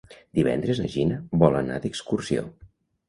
[0.37, 2.49] Divendres na Gina vol anar d'excursió.